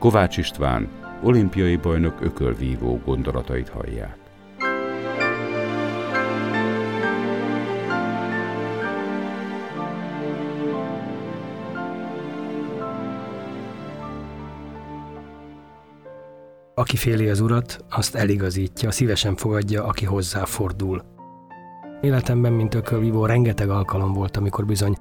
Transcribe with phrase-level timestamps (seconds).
[0.00, 0.88] Kovács István,
[1.22, 4.18] olimpiai bajnok ökölvívó gondolatait hallják.
[16.74, 21.02] Aki féli az urat, azt eligazítja, szívesen fogadja, aki hozzá fordul.
[22.00, 24.96] Életemben, mint ökölvívó, rengeteg alkalom volt, amikor bizony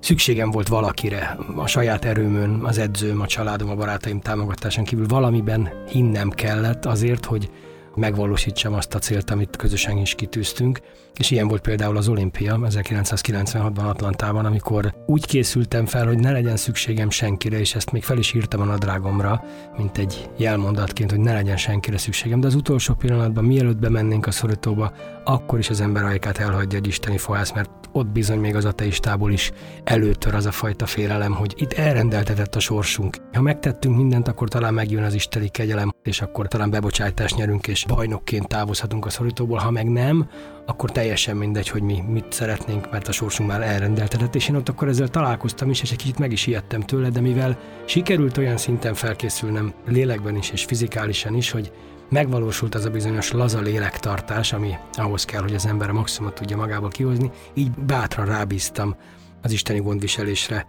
[0.00, 5.68] szükségem volt valakire, a saját erőmön, az edzőm, a családom, a barátaim támogatásán kívül valamiben
[5.88, 7.50] hinnem kellett azért, hogy
[7.98, 10.80] megvalósítsam azt a célt, amit közösen is kitűztünk.
[11.14, 16.56] És ilyen volt például az olimpia 1996-ban Atlantában, amikor úgy készültem fel, hogy ne legyen
[16.56, 19.44] szükségem senkire, és ezt még fel is írtam a nadrágomra,
[19.76, 22.40] mint egy jelmondatként, hogy ne legyen senkire szükségem.
[22.40, 24.92] De az utolsó pillanatban, mielőtt bemennénk a szorítóba,
[25.24, 29.32] akkor is az ember ajkát elhagyja egy isteni fohász, mert ott bizony még az ateistából
[29.32, 29.50] is
[29.84, 33.16] előtör az a fajta félelem, hogy itt elrendeltetett a sorsunk.
[33.32, 37.84] Ha megtettünk mindent, akkor talán megjön az isteni kegyelem, és akkor talán bebocsájtást nyerünk, és
[37.88, 40.28] bajnokként távozhatunk a szorítóból, ha meg nem,
[40.66, 44.68] akkor teljesen mindegy, hogy mi mit szeretnénk, mert a sorsunk már elrendeltetett, és én ott
[44.68, 48.56] akkor ezzel találkoztam is, és egy kicsit meg is ijedtem tőle, de mivel sikerült olyan
[48.56, 51.72] szinten felkészülnem lélekben is és fizikálisan is, hogy
[52.08, 56.56] megvalósult az a bizonyos laza lélektartás, ami ahhoz kell, hogy az ember a maximumot tudja
[56.56, 58.96] magából kihozni, így bátran rábíztam
[59.42, 60.66] az isteni gondviselésre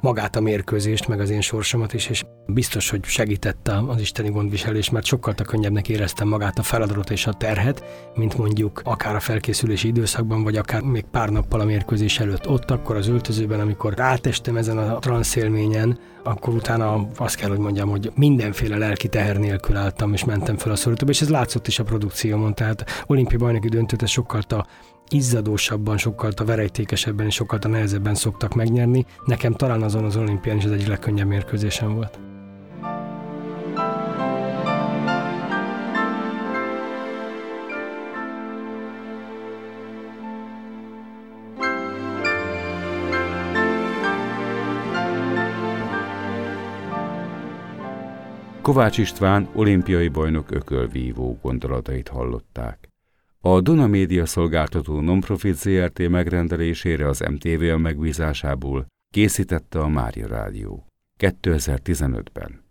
[0.00, 4.90] magát a mérkőzést, meg az én sorsomat is, és biztos, hogy segítette az isteni gondviselés,
[4.90, 7.84] mert sokkal könnyebbnek éreztem magát a feladatot és a terhet,
[8.14, 12.48] mint mondjuk akár a felkészülési időszakban, vagy akár még pár nappal a mérkőzés előtt.
[12.48, 17.88] Ott akkor az öltözőben, amikor rátestem ezen a transzélményen, akkor utána azt kell, hogy mondjam,
[17.88, 21.78] hogy mindenféle lelki teher nélkül álltam, és mentem fel a szorítóba, és ez látszott is
[21.78, 24.66] a produkciómon, tehát olimpiai bajnoki döntőt ez sokkal a
[25.10, 29.06] izzadósabban, sokkal a verejtékesebben és sokkal a nehezebben szoktak megnyerni.
[29.24, 32.18] Nekem talán azon az olimpián is az egyik legkönnyebb mérkőzésem volt.
[48.62, 52.89] Kovács István olimpiai bajnok ökölvívó gondolatait hallották.
[53.42, 60.86] A Duna Média szolgáltató Nonprofit ZRT megrendelésére az MTV megbízásából készítette a Mária Rádió
[61.18, 62.64] 2015-ben.